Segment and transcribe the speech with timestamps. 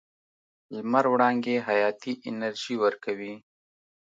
[0.75, 3.33] لمر وړانګې حیاتي انرژي ورکوي.